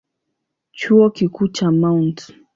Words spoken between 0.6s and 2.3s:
Chuo Kikuu cha Mt.